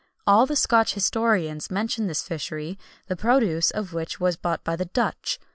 [0.25, 4.85] All the Scotch historians mention this fishery, the produce of which was bought by the
[4.85, 5.37] Dutch.